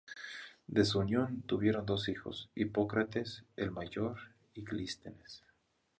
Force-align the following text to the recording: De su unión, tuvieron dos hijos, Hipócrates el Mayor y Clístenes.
De 0.65 0.83
su 0.83 0.97
unión, 0.97 1.43
tuvieron 1.43 1.85
dos 1.85 2.09
hijos, 2.09 2.49
Hipócrates 2.55 3.43
el 3.55 3.69
Mayor 3.69 4.17
y 4.55 4.63
Clístenes. 4.63 5.43